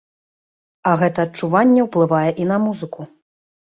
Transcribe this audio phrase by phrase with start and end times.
[0.91, 3.01] А гэта адчуванне ўплывае і на музыку.